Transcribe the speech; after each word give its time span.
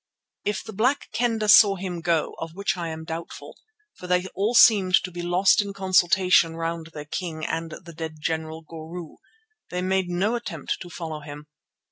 If 0.43 0.63
the 0.63 0.73
Black 0.73 1.09
Kendah 1.13 1.47
saw 1.47 1.75
him 1.75 2.01
go, 2.01 2.33
of 2.39 2.55
which 2.55 2.75
I 2.75 2.87
am 2.87 3.03
doubtful, 3.03 3.55
for 3.93 4.07
they 4.07 4.25
all 4.33 4.55
seemed 4.55 4.95
to 5.03 5.11
be 5.11 5.21
lost 5.21 5.61
in 5.61 5.73
consultation 5.73 6.55
round 6.55 6.87
their 6.95 7.05
king 7.05 7.45
and 7.45 7.69
the 7.85 7.93
dead 7.93 8.15
general, 8.19 8.63
Goru, 8.63 9.17
they 9.69 9.83
made 9.83 10.09
no 10.09 10.33
attempt 10.33 10.77
to 10.81 10.89
follow 10.89 11.19
him. 11.19 11.45